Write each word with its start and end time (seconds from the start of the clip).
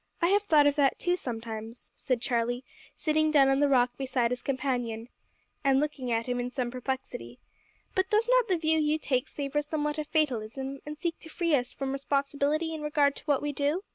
"I 0.19 0.29
have 0.29 0.41
thought 0.41 0.65
of 0.65 0.75
that 0.77 0.97
too, 0.97 1.15
sometimes," 1.15 1.91
said 1.95 2.21
Charlie, 2.23 2.63
sitting 2.95 3.29
down 3.29 3.49
on 3.49 3.59
the 3.59 3.69
rock 3.69 3.95
beside 3.97 4.31
his 4.31 4.41
companion, 4.41 5.09
and 5.63 5.79
looking 5.79 6.11
at 6.11 6.25
him 6.25 6.39
in 6.39 6.49
some 6.49 6.71
perplexity, 6.71 7.37
"but 7.93 8.09
does 8.09 8.27
not 8.27 8.47
the 8.47 8.57
view 8.57 8.79
you 8.79 8.97
take 8.97 9.27
savour 9.27 9.61
somewhat 9.61 9.99
of 9.99 10.07
fatalism, 10.07 10.79
and 10.87 10.97
seek 10.97 11.19
to 11.19 11.29
free 11.29 11.53
us 11.53 11.71
from 11.71 11.93
responsibility 11.93 12.73
in 12.73 12.81
regard 12.81 13.15
to 13.17 13.23
what 13.25 13.43
we 13.43 13.51
do?" 13.53 13.83